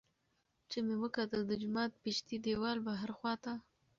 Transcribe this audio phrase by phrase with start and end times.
[0.69, 3.53] چې مې وکتل د جومات پشتۍ دېوال بهر خوا ته